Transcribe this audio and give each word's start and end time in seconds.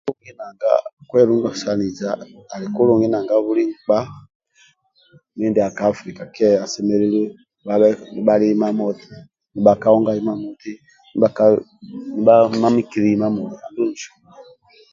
Kwelungisanija 1.09 2.09
ali 2.53 2.67
kulungu 2.75 3.07
nanga 3.11 3.35
buli 3.45 3.63
nkpa 3.73 3.97
mindia 5.37 5.75
ka 5.77 5.83
Afulika 5.91 6.23
kehe 6.35 6.55
asemelelu 6.65 7.21
bhabhe 7.65 7.89
nibhali 8.13 8.45
imamoti 8.55 9.07
nibha 9.53 9.73
kaongai 9.81 10.19
imamoti 10.23 10.71
nibha 11.15 12.35
mamikili 12.61 13.09
imamoti 13.17 14.05